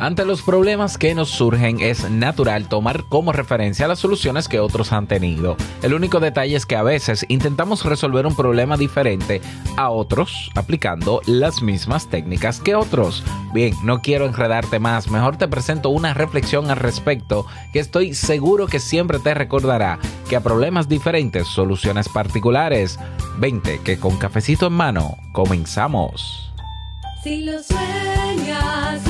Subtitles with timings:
[0.00, 4.92] Ante los problemas que nos surgen es natural tomar como referencia las soluciones que otros
[4.92, 5.58] han tenido.
[5.82, 9.42] El único detalle es que a veces intentamos resolver un problema diferente
[9.76, 13.22] a otros aplicando las mismas técnicas que otros.
[13.52, 18.68] Bien, no quiero enredarte más, mejor te presento una reflexión al respecto que estoy seguro
[18.68, 19.98] que siempre te recordará
[20.30, 22.98] que a problemas diferentes soluciones particulares.
[23.36, 26.54] 20 que con cafecito en mano comenzamos.
[27.22, 29.09] Si lo sueñas,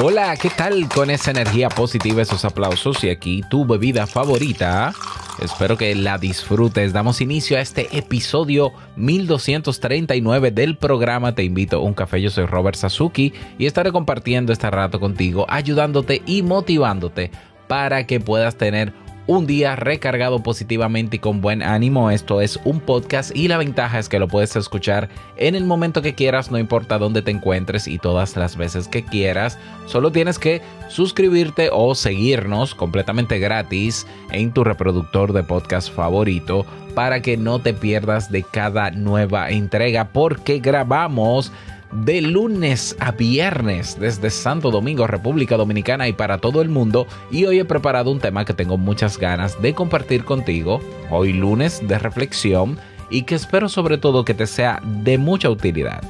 [0.00, 4.94] Hola, ¿qué tal con esa energía positiva, esos aplausos y aquí tu bebida favorita?
[5.42, 6.92] Espero que la disfrutes.
[6.92, 12.22] Damos inicio a este episodio 1239 del programa Te invito a un café.
[12.22, 17.32] Yo soy Robert Sasuki y estaré compartiendo este rato contigo, ayudándote y motivándote
[17.66, 18.92] para que puedas tener
[19.28, 22.10] un día recargado positivamente y con buen ánimo.
[22.10, 26.00] Esto es un podcast y la ventaja es que lo puedes escuchar en el momento
[26.00, 29.58] que quieras, no importa dónde te encuentres y todas las veces que quieras.
[29.84, 37.20] Solo tienes que suscribirte o seguirnos completamente gratis en tu reproductor de podcast favorito para
[37.20, 41.52] que no te pierdas de cada nueva entrega porque grabamos
[41.92, 47.06] de lunes a viernes desde Santo Domingo, República Dominicana y para todo el mundo.
[47.30, 50.80] Y hoy he preparado un tema que tengo muchas ganas de compartir contigo.
[51.10, 52.78] Hoy lunes de reflexión
[53.10, 56.02] y que espero sobre todo que te sea de mucha utilidad.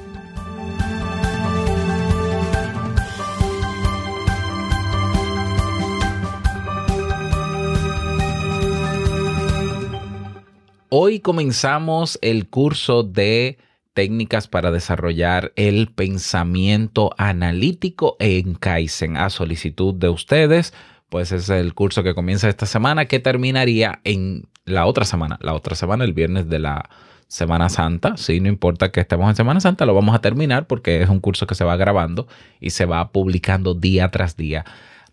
[10.90, 13.58] Hoy comenzamos el curso de
[13.98, 20.72] técnicas para desarrollar el pensamiento analítico en Kaizen a solicitud de ustedes.
[21.08, 25.52] Pues es el curso que comienza esta semana que terminaría en la otra semana, la
[25.52, 26.88] otra semana, el viernes de la
[27.26, 28.16] Semana Santa.
[28.16, 31.18] Sí, no importa que estemos en Semana Santa, lo vamos a terminar porque es un
[31.18, 32.28] curso que se va grabando
[32.60, 34.64] y se va publicando día tras día.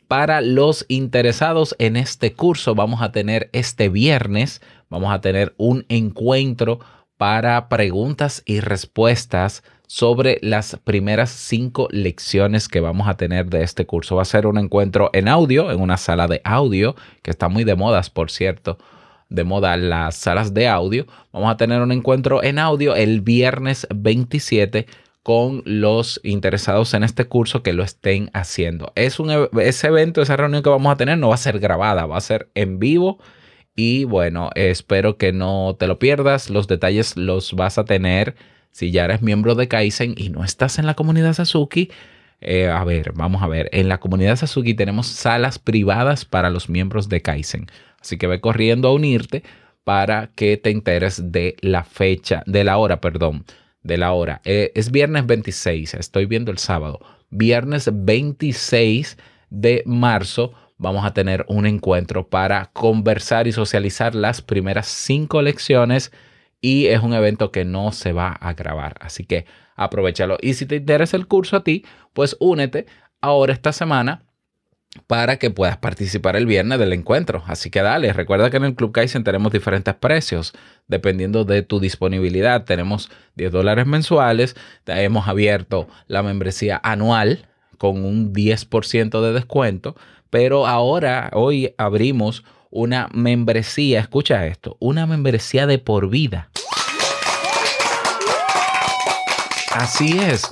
[0.07, 5.87] Para los interesados en este curso, vamos a tener este viernes, vamos a tener un
[5.89, 6.81] encuentro
[7.17, 13.85] para preguntas y respuestas sobre las primeras cinco lecciones que vamos a tener de este
[13.85, 14.15] curso.
[14.15, 17.63] Va a ser un encuentro en audio, en una sala de audio, que está muy
[17.63, 18.77] de modas, por cierto,
[19.29, 21.05] de moda las salas de audio.
[21.31, 24.87] Vamos a tener un encuentro en audio el viernes 27
[25.23, 28.91] con los interesados en este curso que lo estén haciendo.
[28.95, 32.05] Es un, ese evento, esa reunión que vamos a tener no va a ser grabada,
[32.05, 33.19] va a ser en vivo
[33.75, 36.49] y bueno, espero que no te lo pierdas.
[36.49, 38.35] Los detalles los vas a tener
[38.71, 41.89] si ya eres miembro de Kaizen y no estás en la comunidad Sasuki.
[42.39, 43.69] Eh, a ver, vamos a ver.
[43.73, 47.67] En la comunidad Sasuki tenemos salas privadas para los miembros de Kaizen.
[47.99, 49.43] Así que ve corriendo a unirte
[49.83, 53.45] para que te enteres de la fecha, de la hora, perdón,
[53.83, 54.41] de la hora.
[54.45, 56.99] Eh, es viernes 26, estoy viendo el sábado.
[57.29, 59.17] Viernes 26
[59.49, 66.11] de marzo vamos a tener un encuentro para conversar y socializar las primeras cinco lecciones
[66.61, 70.37] y es un evento que no se va a grabar, así que aprovechalo.
[70.41, 72.87] Y si te interesa el curso a ti, pues únete
[73.21, 74.23] ahora esta semana
[75.07, 77.43] para que puedas participar el viernes del encuentro.
[77.47, 80.53] Así que dale, recuerda que en el Club Kaizen tenemos diferentes precios
[80.87, 82.63] dependiendo de tu disponibilidad.
[82.63, 84.55] Tenemos 10 dólares mensuales,
[84.85, 87.47] hemos abierto la membresía anual
[87.77, 89.95] con un 10% de descuento
[90.35, 96.49] pero ahora, hoy abrimos una membresía, escucha esto, una membresía de por vida.
[99.71, 100.51] Así es.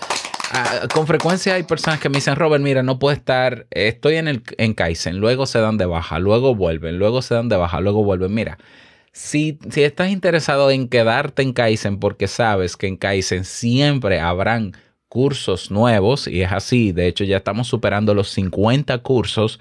[0.54, 4.30] Ah, con frecuencia hay personas que me dicen, Robert, mira, no puedo estar, estoy en,
[4.30, 7.82] el, en Kaizen, luego se dan de baja, luego vuelven, luego se dan de baja,
[7.82, 8.34] luego vuelven.
[8.34, 8.58] Mira,
[9.12, 14.78] si, si estás interesado en quedarte en Kaizen porque sabes que en Kaizen siempre habrán
[15.10, 19.60] cursos nuevos, y es así, de hecho ya estamos superando los 50 cursos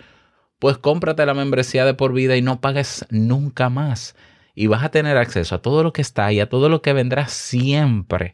[0.63, 4.15] pues cómprate la membresía de por vida y no pagues nunca más.
[4.55, 6.93] Y vas a tener acceso a todo lo que está y a todo lo que
[6.93, 8.33] vendrá siempre.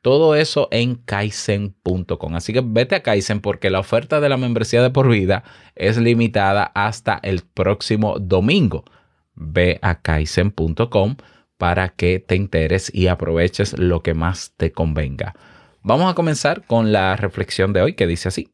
[0.00, 2.36] Todo eso en kaizen.com.
[2.36, 5.42] Así que vete a Kaizen porque la oferta de la membresía de por vida
[5.74, 8.84] es limitada hasta el próximo domingo.
[9.34, 11.16] Ve a kaizen.com
[11.58, 15.34] para que te enteres y aproveches lo que más te convenga.
[15.82, 18.53] Vamos a comenzar con la reflexión de hoy que dice así.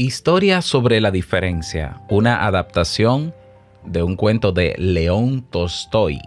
[0.00, 3.34] Historia sobre la diferencia, una adaptación
[3.84, 6.20] de un cuento de León Tolstoy.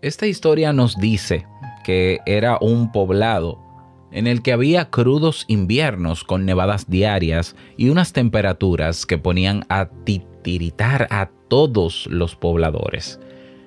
[0.00, 1.46] Esta historia nos dice
[1.84, 3.58] que era un poblado
[4.10, 9.90] en el que había crudos inviernos con nevadas diarias y unas temperaturas que ponían a
[10.06, 13.20] titiritar a todos los pobladores.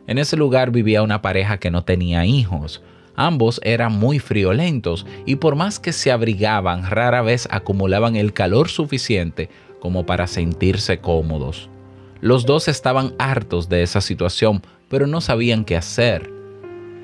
[0.08, 2.82] En ese lugar vivía una pareja que no tenía hijos.
[3.16, 8.70] Ambos eran muy friolentos y por más que se abrigaban, rara vez acumulaban el calor
[8.70, 11.70] suficiente como para sentirse cómodos.
[12.22, 16.32] Los dos estaban hartos de esa situación, pero no sabían qué hacer.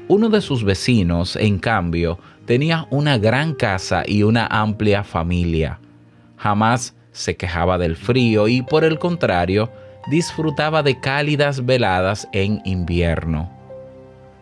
[0.07, 5.79] Uno de sus vecinos, en cambio, tenía una gran casa y una amplia familia.
[6.37, 9.69] Jamás se quejaba del frío y, por el contrario,
[10.07, 13.49] disfrutaba de cálidas veladas en invierno.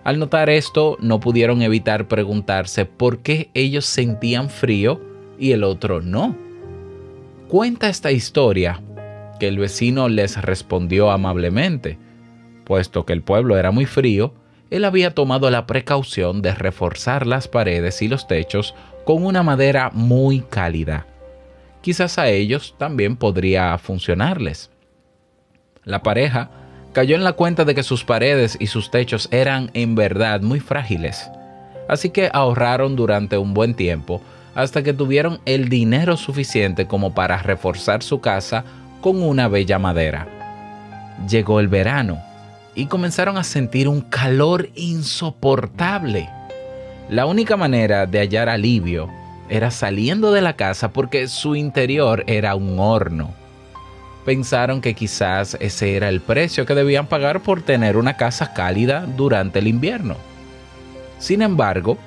[0.04, 5.02] Al notar esto, no pudieron evitar preguntarse por qué ellos sentían frío
[5.38, 6.36] y el otro no.
[7.50, 8.82] Cuenta esta historia
[9.40, 11.98] que el vecino les respondió amablemente,
[12.64, 14.34] puesto que el pueblo era muy frío,
[14.70, 18.76] él había tomado la precaución de reforzar las paredes y los techos
[19.06, 21.06] con una madera muy cálida.
[21.82, 24.70] Quizás a ellos también podría funcionarles.
[25.88, 26.50] La pareja
[26.92, 30.60] cayó en la cuenta de que sus paredes y sus techos eran en verdad muy
[30.60, 31.32] frágiles.
[31.88, 34.22] Así que ahorraron durante un buen tiempo
[34.54, 38.66] hasta que tuvieron el dinero suficiente como para reforzar su casa
[39.00, 40.28] con una bella madera.
[41.30, 42.22] Llegó el verano
[42.76, 46.30] y comenzaron a sentir un calor insoportable.
[47.10, 49.10] La única manera de hallar alivio
[49.48, 53.47] era saliendo de la casa porque su interior era un horno
[54.28, 59.06] pensaron que quizás ese era el precio que debían pagar por tener una casa cálida
[59.06, 60.18] durante el invierno.
[61.18, 61.98] Sin embargo,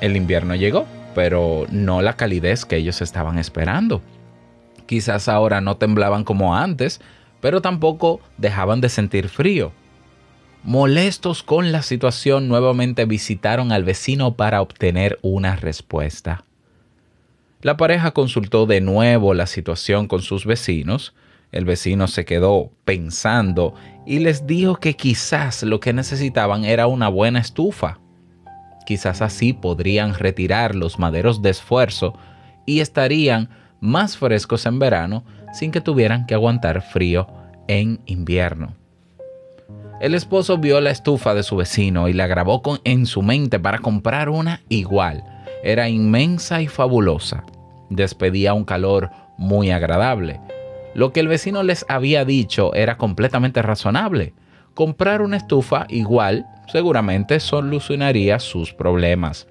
[0.00, 0.84] el invierno llegó,
[1.14, 4.02] pero no la calidez que ellos estaban esperando.
[4.86, 7.00] Quizás ahora no temblaban como antes,
[7.40, 9.70] pero tampoco dejaban de sentir frío.
[10.64, 16.42] Molestos con la situación, nuevamente visitaron al vecino para obtener una respuesta.
[17.60, 21.14] La pareja consultó de nuevo la situación con sus vecinos.
[21.50, 23.74] El vecino se quedó pensando
[24.06, 27.98] y les dijo que quizás lo que necesitaban era una buena estufa.
[28.86, 32.16] Quizás así podrían retirar los maderos de esfuerzo
[32.64, 33.50] y estarían
[33.80, 37.26] más frescos en verano sin que tuvieran que aguantar frío
[37.66, 38.76] en invierno.
[40.00, 43.80] El esposo vio la estufa de su vecino y la grabó en su mente para
[43.80, 45.24] comprar una igual
[45.62, 47.44] era inmensa y fabulosa.
[47.90, 50.40] Despedía un calor muy agradable.
[50.94, 54.34] Lo que el vecino les había dicho era completamente razonable.
[54.74, 59.46] Comprar una estufa igual seguramente solucionaría sus problemas.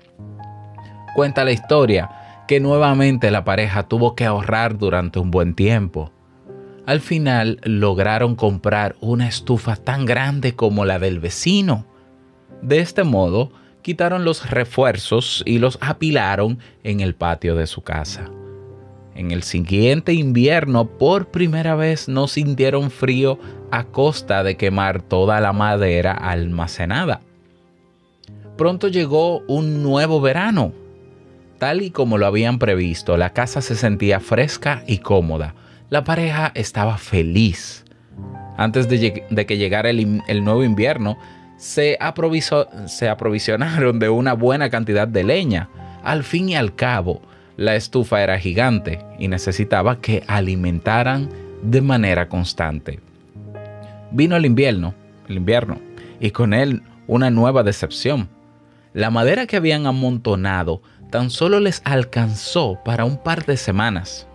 [1.15, 2.09] Cuenta la historia
[2.47, 6.11] que nuevamente la pareja tuvo que ahorrar durante un buen tiempo.
[6.85, 11.85] Al final lograron comprar una estufa tan grande como la del vecino.
[12.61, 13.51] De este modo,
[13.87, 18.29] quitaron los refuerzos y los apilaron en el patio de su casa.
[19.15, 23.39] En el siguiente invierno, por primera vez, no sintieron frío
[23.71, 27.21] a costa de quemar toda la madera almacenada.
[28.57, 30.73] Pronto llegó un nuevo verano.
[31.57, 35.55] Tal y como lo habían previsto, la casa se sentía fresca y cómoda.
[35.89, 37.85] La pareja estaba feliz.
[38.57, 41.17] Antes de, que llegara el nuevo invierno,
[41.57, 45.69] se, aprovisionaron de una buena cantidad de leña.
[46.03, 47.21] Al fin y al cabo,
[47.57, 51.29] la estufa era gigante y necesitaba que alimentaran
[51.63, 52.99] de manera constante.
[54.11, 54.93] Vino el invierno,
[55.27, 55.79] el invierno,
[56.19, 58.29] y con él una nueva decepción.
[58.93, 64.27] La madera que habían amontonado tan solo les alcanzó para un par de semanas.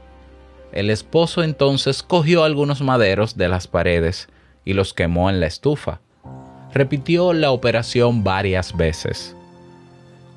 [0.73, 4.29] El esposo entonces cogió algunos maderos de las paredes
[4.65, 6.01] y los quemó en la estufa.
[6.75, 9.37] Repitió la operación varias veces.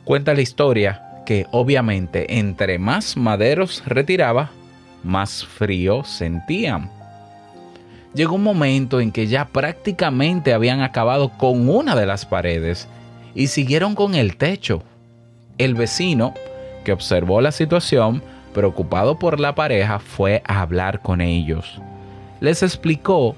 [0.03, 4.51] Cuenta la historia que obviamente entre más maderos retiraba,
[5.03, 6.89] más frío sentían.
[8.13, 12.87] Llegó un momento en que ya prácticamente habían acabado con una de las paredes
[13.33, 14.83] y siguieron con el techo.
[15.57, 16.33] El vecino,
[16.83, 18.23] que observó la situación,
[18.53, 21.81] preocupado por la pareja, fue a hablar con ellos.
[22.39, 23.35] Les explicó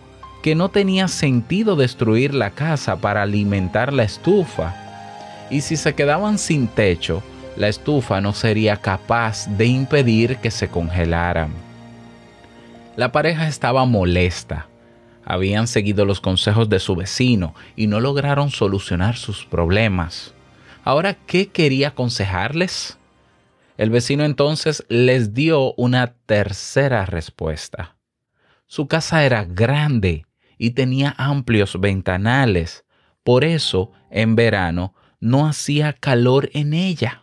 [0.48, 4.74] que no tenía sentido destruir la casa para alimentar la estufa.
[5.50, 7.22] Y si se quedaban sin techo,
[7.58, 11.52] la estufa no sería capaz de impedir que se congelaran.
[12.96, 14.68] La pareja estaba molesta.
[15.26, 20.34] Habían seguido los consejos de su vecino y no lograron solucionar sus problemas.
[20.86, 22.98] Ahora, ¿qué quería aconsejarles?
[23.78, 27.98] El vecino entonces les dio una tercera respuesta.
[28.66, 30.24] Su casa era grande
[30.58, 32.86] y tenía amplios ventanales.
[33.24, 37.22] Por eso, en verano, no hacía calor en ella.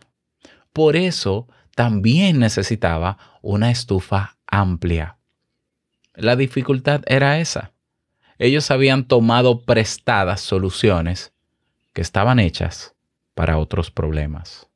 [0.73, 5.17] Por eso, también necesitaba una estufa amplia.
[6.13, 7.73] La dificultad era esa.
[8.37, 11.33] Ellos habían tomado prestadas soluciones
[11.93, 12.95] que estaban hechas
[13.33, 14.67] para otros problemas.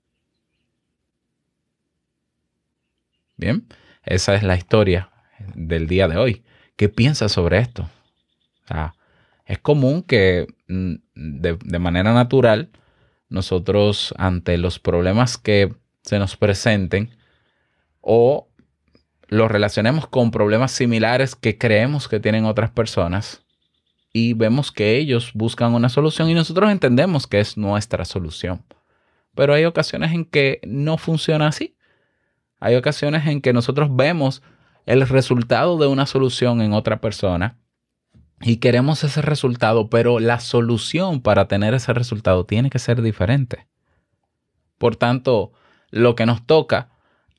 [3.37, 3.65] Bien,
[4.03, 5.11] esa es la historia
[5.55, 6.43] del día de hoy.
[6.75, 7.89] ¿Qué piensas sobre esto?
[9.45, 12.69] Es común que mm, de, manera natural
[13.29, 15.73] nosotros ante los problemas que
[16.03, 17.17] se nos presenten
[18.01, 18.47] o
[19.27, 23.43] los relacionemos con problemas similares que creemos que tienen otras personas
[24.13, 28.63] y vemos que ellos buscan una solución y nosotros entendemos que es nuestra solución.
[29.35, 31.75] Pero hay ocasiones en que no funciona así.
[32.59, 34.41] Hay ocasiones en que nosotros vemos
[34.85, 37.57] el resultado de una solución en otra persona
[38.41, 43.67] y queremos ese resultado, pero la solución para tener ese resultado tiene que ser diferente.
[44.77, 45.51] Por tanto,
[45.91, 46.89] lo que nos toca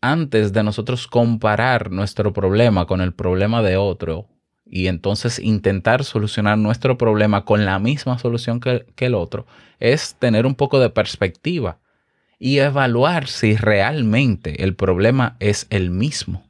[0.00, 4.28] antes de nosotros comparar nuestro problema con el problema de otro
[4.64, 9.46] y entonces intentar solucionar nuestro problema con la misma solución que, el otro,
[9.80, 11.78] es tener un poco de perspectiva
[12.38, 16.44] y evaluar si realmente el problema es el mismo,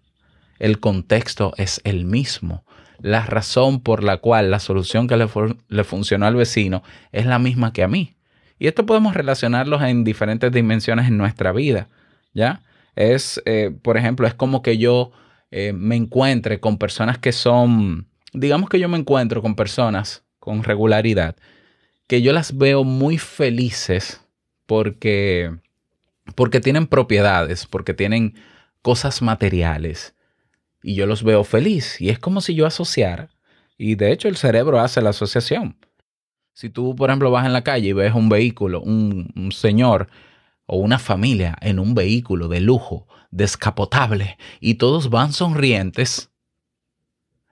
[0.59, 2.65] el contexto es el mismo,
[3.03, 7.73] la razón por la cual la solución que le, funcionó al vecino es la misma
[7.73, 8.15] que a mí.
[8.59, 11.89] Y esto podemos relacionarlos en diferentes dimensiones en nuestra vida,
[12.35, 12.63] ¿ya?
[12.95, 15.13] Es, eh, por ejemplo, es como que yo
[15.51, 20.63] eh, me encuentre con personas que son, digamos que yo me encuentro con personas con
[20.63, 21.37] regularidad,
[22.07, 24.21] que yo las veo muy felices
[24.67, 25.51] porque
[26.35, 28.35] porque tienen propiedades, porque tienen
[28.83, 30.15] cosas materiales.
[30.83, 32.01] Y yo los veo feliz.
[32.01, 33.31] Y es como si yo asociara.
[33.77, 35.77] Y de hecho el cerebro hace la asociación.
[36.53, 40.09] Si tú, por ejemplo, vas en la calle y ves un vehículo, un, señor
[40.67, 46.31] o una familia en un vehículo de lujo, descapotable, y todos van sonrientes,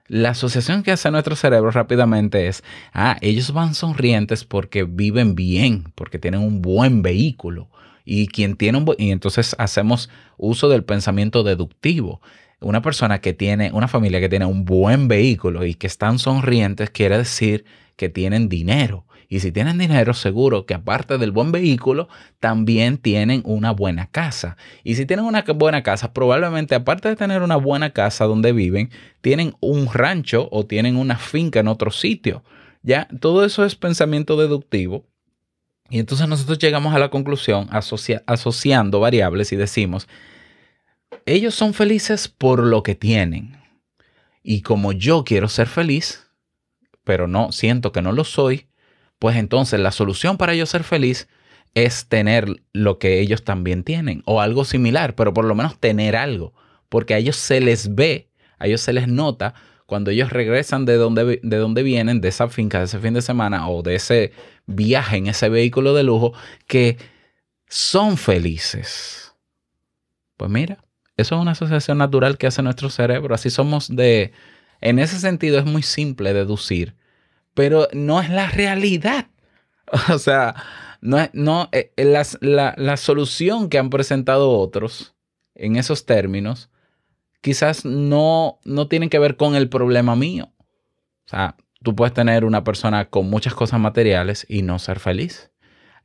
[0.07, 5.91] la asociación que hace nuestro cerebro rápidamente es, ah, ellos van sonrientes porque viven bien,
[5.95, 7.69] porque tienen un buen vehículo,
[8.05, 12.21] y quien tiene un y entonces hacemos uso del pensamiento deductivo.
[12.61, 16.89] Una persona que tiene, una familia que tiene un buen vehículo y que están sonrientes
[16.89, 19.05] quiere decir que tienen dinero.
[19.31, 24.57] Y si tienen dinero, seguro que aparte del buen vehículo, también tienen una buena casa.
[24.83, 28.89] Y si tienen una buena casa, probablemente aparte de tener una buena casa donde viven,
[29.21, 32.43] tienen un rancho o tienen una finca en otro sitio.
[32.81, 35.05] Ya, todo eso es pensamiento deductivo
[35.89, 40.07] y entonces nosotros llegamos a la conclusión asociando variables y decimos,
[41.25, 43.57] ellos son felices por lo que tienen.
[44.43, 46.27] Y como yo quiero ser feliz,
[47.03, 48.67] pero no siento que no lo soy,
[49.19, 51.27] pues entonces la solución para yo ser feliz
[51.75, 56.15] es tener lo que ellos también tienen o algo similar, pero por lo menos tener
[56.15, 56.53] algo,
[56.87, 59.53] porque a ellos se les ve, a ellos se les nota
[59.85, 63.21] cuando ellos regresan de donde, de donde vienen, de esa finca, de ese fin de
[63.21, 64.31] semana o de ese
[64.67, 66.33] viaje en ese vehículo de lujo,
[66.67, 66.97] que
[67.67, 69.33] son felices.
[70.37, 70.77] Pues mira,
[71.21, 73.35] eso es una asociación natural que hace nuestro cerebro.
[73.35, 74.31] Así somos de...
[74.81, 76.95] En ese sentido es muy simple deducir,
[77.53, 79.27] pero no es la realidad.
[80.13, 80.53] O sea,
[81.01, 85.15] no es, no, eh, la, la solución que han presentado otros
[85.55, 86.69] en esos términos
[87.41, 90.51] quizás no, no tienen que ver con el problema mío.
[91.25, 95.51] O sea, tú puedes tener una persona con muchas cosas materiales y no ser feliz.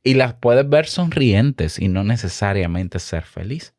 [0.03, 3.74] Y las puedes ver sonrientes y no necesariamente ser feliz.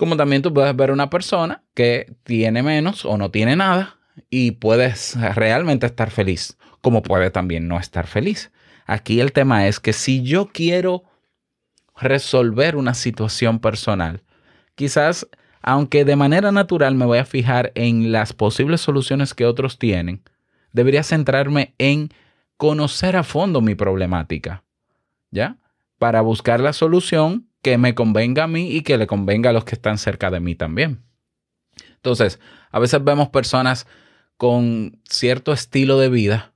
[0.00, 3.98] Como también tú puedes ver una persona que tiene menos o no tiene nada
[4.30, 8.50] y puedes realmente estar feliz, como puede también no estar feliz.
[8.86, 11.04] Aquí el tema es que si yo quiero
[12.00, 14.22] resolver una situación personal,
[14.74, 15.28] quizás
[15.60, 20.22] aunque de manera natural me voy a fijar en las posibles soluciones que otros tienen,
[20.72, 22.08] debería centrarme en
[22.56, 24.64] conocer a fondo mi problemática,
[25.30, 25.58] ¿ya?
[25.98, 29.64] Para buscar la solución que me convenga a mí y que le convenga a los
[29.64, 31.02] que están cerca de mí también.
[31.96, 32.40] Entonces,
[32.70, 33.86] a veces vemos personas
[34.36, 36.54] con cierto estilo de vida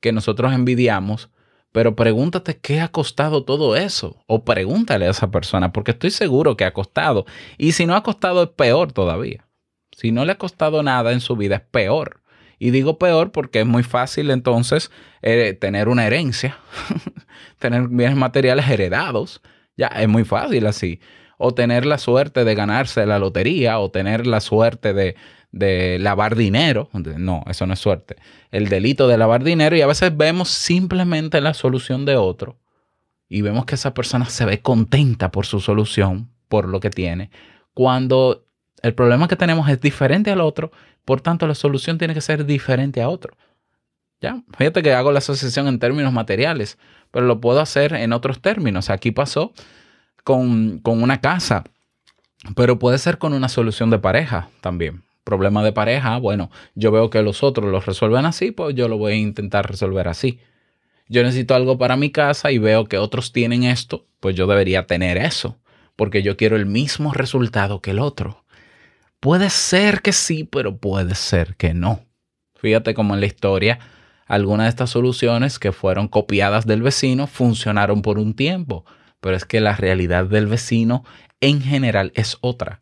[0.00, 1.30] que nosotros envidiamos,
[1.72, 4.22] pero pregúntate qué ha costado todo eso.
[4.26, 7.26] O pregúntale a esa persona, porque estoy seguro que ha costado.
[7.58, 9.46] Y si no ha costado, es peor todavía.
[9.92, 12.22] Si no le ha costado nada en su vida, es peor.
[12.58, 14.90] Y digo peor porque es muy fácil entonces
[15.20, 16.58] eh, tener una herencia,
[17.58, 19.42] tener bienes materiales heredados
[19.76, 21.00] ya, es muy fácil así.
[21.38, 25.16] O tener la suerte de ganarse la lotería, o tener la suerte de,
[26.00, 26.88] lavar dinero.
[26.92, 28.16] No, eso no es suerte.
[28.50, 32.58] El delito de lavar dinero y a veces vemos simplemente la solución de otro
[33.28, 37.30] y vemos que esa persona se ve contenta por su solución, por lo que tiene,
[37.72, 38.46] cuando
[38.82, 40.70] el problema que tenemos es diferente al otro,
[41.04, 43.36] por tanto la solución tiene que ser diferente a otro.
[44.20, 44.42] ¿Ya?
[44.56, 46.78] Fíjate que hago la asociación en términos materiales
[47.14, 48.90] pero lo puedo hacer en otros términos.
[48.90, 49.52] Aquí pasó
[50.24, 51.62] con, una casa,
[52.56, 55.04] pero puede ser con una solución de pareja también.
[55.22, 58.98] Problema de pareja, bueno, yo veo que los otros los resuelven así, pues yo lo
[58.98, 60.40] voy a intentar resolver así.
[61.08, 64.88] Yo necesito algo para mi casa y veo que otros tienen esto, pues yo debería
[64.88, 65.56] tener eso,
[65.94, 68.44] porque yo quiero el mismo resultado que el otro.
[69.20, 72.00] Puede ser que sí, pero puede ser que no.
[72.56, 73.78] Fíjate cómo en la historia
[74.26, 78.84] algunas de estas soluciones que fueron copiadas del vecino funcionaron por un tiempo,
[79.20, 81.04] pero es que la realidad del vecino
[81.40, 82.80] en general es otra.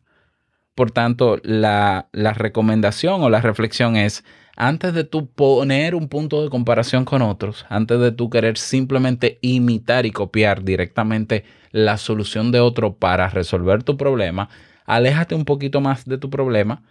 [0.75, 4.23] Por tanto, la, recomendación o la reflexión es,
[4.55, 9.37] antes de tú poner un punto de comparación con otros, antes de tú querer simplemente
[9.41, 14.49] imitar y copiar directamente la solución de otro para resolver tu problema,
[14.85, 16.83] aléjate un poquito más de tu problema,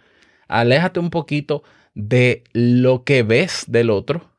[0.47, 1.63] aléjate un poquito
[1.93, 4.32] de lo que ves del otro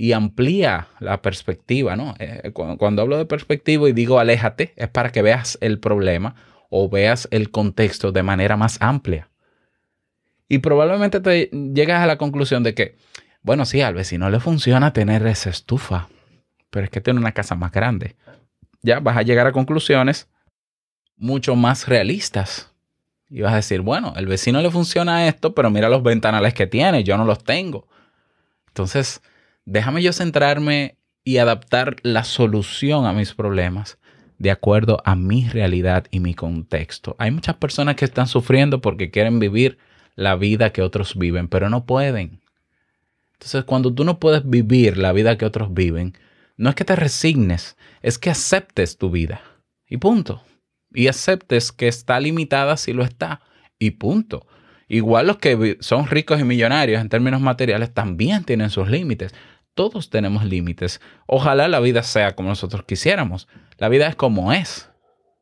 [0.00, 2.14] y amplía la perspectiva, ¿no?
[2.18, 6.36] Eh, cuando, hablo de perspectiva y digo aléjate, es para que veas el problema
[6.70, 9.28] o veas el contexto de manera más amplia.
[10.48, 12.96] Y probablemente te llegas a la conclusión de que,
[13.42, 16.08] bueno, sí, al vecino le funciona tener esa estufa,
[16.70, 18.16] pero es que tiene una casa más grande.
[18.80, 20.30] Ya vas a llegar a conclusiones
[21.18, 22.72] mucho más realistas.
[23.28, 26.66] Y vas a decir, bueno, el vecino le funciona esto, pero mira los ventanales que
[26.66, 27.86] tiene, yo no los tengo.
[28.68, 29.20] Entonces,
[29.70, 33.98] déjame yo centrarme y adaptar la solución a mis problemas
[34.38, 37.14] de acuerdo a mi realidad y mi contexto.
[37.18, 39.78] Hay muchas personas que están sufriendo porque quieren vivir
[40.16, 42.40] la vida que otros viven, pero no pueden.
[43.34, 46.14] Entonces, cuando tú no puedes vivir la vida que otros viven,
[46.56, 49.40] no es que te resignes, es que aceptes tu vida.
[49.88, 50.42] Y punto.
[50.92, 53.42] Y aceptes que está limitada si lo está.
[53.78, 54.46] Y punto.
[54.88, 59.32] Igual los que son ricos y millonarios en términos materiales también tienen sus límites.
[59.74, 61.00] Todos tenemos límites.
[61.26, 63.48] Ojalá la vida sea como nosotros quisiéramos.
[63.78, 64.90] La vida es como es.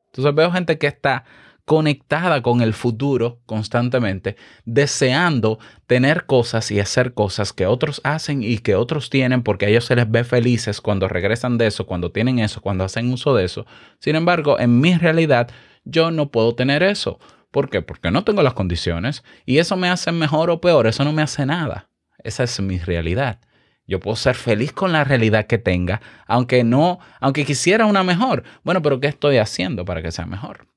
[0.07, 1.25] Entonces veo gente que está
[1.65, 8.59] conectada con el futuro constantemente, deseando tener cosas y hacer cosas que otros hacen y
[8.59, 12.11] que otros tienen porque a ellos se les ve felices cuando regresan de eso, cuando
[12.11, 13.67] tienen eso, cuando hacen uso de eso.
[13.99, 15.51] Sin embargo, en mi realidad,
[15.85, 17.19] yo no puedo tener eso
[17.51, 17.83] ¿Por qué?
[17.83, 21.23] Porque no tengo las condiciones y eso me hace mejor o peor, eso no me
[21.23, 21.89] hace nada.
[22.23, 23.41] Esa es mi realidad.
[23.89, 28.45] Yo puedo ser feliz con la realidad que tenga, aunque no, aunque quisiera una mejor.
[28.63, 30.69] Bueno, pero ¿qué estoy haciendo para que sea mejor?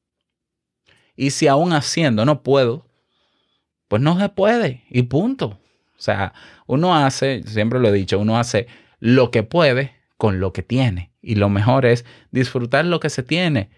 [1.16, 2.88] Y si aún haciendo no puedo,
[3.88, 5.60] pues no se puede y punto.
[5.98, 6.34] O sea,
[6.66, 8.66] uno hace, siempre lo he dicho, uno hace
[9.00, 11.12] lo que puede con lo que tiene.
[11.22, 13.70] Y lo mejor es disfrutar lo que se tiene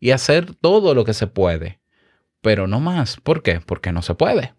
[0.00, 1.80] y hacer todo lo que se puede
[2.46, 3.16] pero no más.
[3.16, 3.60] ¿Por qué?
[3.60, 4.54] Porque no se puede.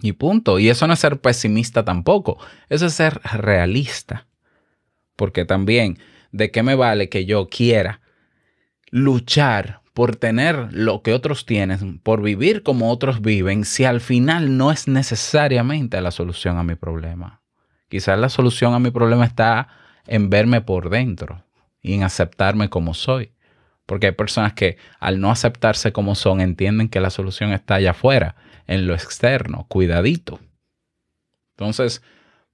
[0.00, 0.58] Y punto.
[0.58, 4.26] Y eso no es ser pesimista tampoco, eso es ser realista.
[5.16, 5.98] Porque también,
[6.30, 8.00] ¿de qué me vale que yo quiera
[8.90, 14.56] luchar por tener lo que otros tienen, por vivir como otros viven, si al final
[14.56, 17.42] no es necesariamente la solución a mi problema?
[17.88, 19.68] Quizás la solución a mi problema está
[20.06, 21.44] en verme por dentro
[21.82, 23.32] y en aceptarme como soy.
[23.86, 27.92] Porque hay personas que al no aceptarse como son entienden que la solución está allá
[27.92, 28.36] afuera,
[28.68, 30.38] en lo externo, cuidadito.
[31.56, 32.02] Entonces,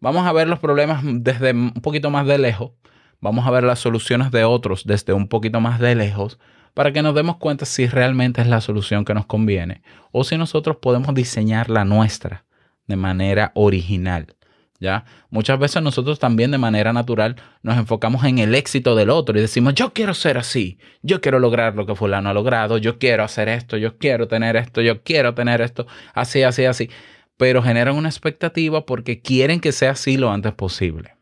[0.01, 2.73] vamos a ver los problemas desde un poquito más de lejos,
[3.21, 6.39] vamos a ver las soluciones de otros desde un poquito más de lejos
[6.73, 10.39] para que nos demos cuenta si realmente es la solución que nos conviene o si
[10.39, 12.45] nosotros podemos diseñar la nuestra
[12.87, 14.35] de manera original.
[15.31, 19.41] Muchas veces nosotros también de manera natural nos enfocamos en el éxito del otro y
[19.41, 23.25] decimos, yo quiero ser así, yo quiero lograr lo que fulano ha logrado, yo quiero
[23.25, 26.91] hacer esto, yo quiero tener esto, yo quiero tener esto, así, así, así.
[27.37, 31.15] Pero generan una expectativa porque quieren que sea así lo antes posible.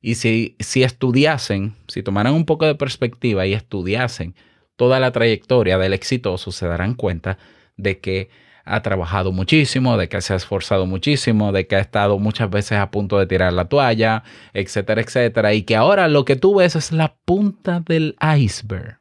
[0.00, 4.34] Y si, si estudiasen, si tomaran un poco de perspectiva y estudiasen
[4.76, 7.36] toda la trayectoria del exitoso, se darán cuenta
[7.76, 8.30] de que
[8.68, 12.78] ha trabajado muchísimo, de que se ha esforzado muchísimo, de que ha estado muchas veces
[12.78, 16.76] a punto de tirar la toalla, etcétera, etcétera, y que ahora lo que tú ves
[16.76, 19.00] es la punta del iceberg,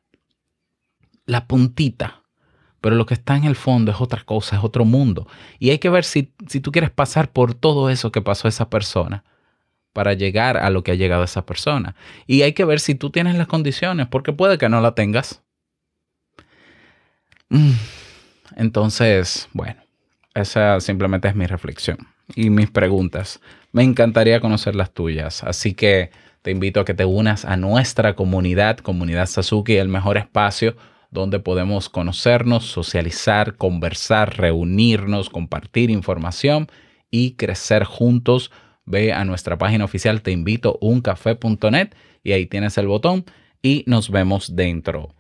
[1.26, 2.24] la puntita,
[2.82, 5.28] pero lo que está en el fondo es otra cosa, es otro mundo,
[5.60, 8.70] y hay que ver si, si tú quieres pasar por todo eso que pasó esa
[8.70, 9.24] persona
[9.98, 11.96] para llegar a lo que ha llegado esa persona.
[12.28, 15.42] Y hay que ver si tú tienes las condiciones, porque puede que no la tengas.
[17.50, 17.72] Mm.
[18.58, 19.82] Entonces, bueno,
[20.34, 22.00] esa simplemente es mi reflexión
[22.36, 23.40] y mis preguntas.
[23.72, 26.10] Me encantaría conocer las tuyas, así que
[26.42, 30.76] te invito a que te unas a nuestra comunidad, Comunidad Sasuki, el mejor espacio
[31.12, 36.68] donde podemos conocernos, socializar, conversar, reunirnos, compartir información
[37.12, 38.52] y crecer juntos
[38.86, 41.90] ve a nuestra página oficial te invito uncafé.net
[42.24, 43.26] y ahí tienes el botón
[43.62, 45.14] y nos vemos dentro.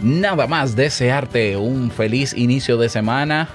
[0.00, 3.48] Nada más desearte un feliz inicio de semana,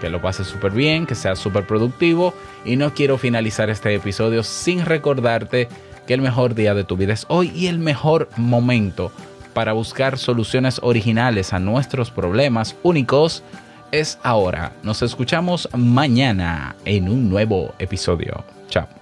[0.00, 2.32] que lo pases súper bien, que sea súper productivo
[2.64, 5.68] y no quiero finalizar este episodio sin recordarte
[6.06, 9.12] que el mejor día de tu vida es hoy y el mejor momento
[9.52, 13.42] para buscar soluciones originales a nuestros problemas únicos
[13.90, 14.72] es ahora.
[14.82, 18.44] Nos escuchamos mañana en un nuevo episodio.
[18.68, 18.97] Chao.